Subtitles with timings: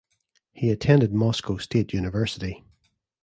[0.51, 2.63] He attended Moscow State University.